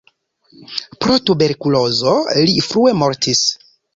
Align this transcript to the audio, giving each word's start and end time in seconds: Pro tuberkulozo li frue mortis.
Pro 1.03 1.17
tuberkulozo 1.27 2.15
li 2.47 2.57
frue 2.71 2.97
mortis. 3.05 3.47